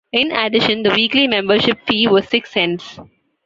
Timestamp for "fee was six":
1.87-2.49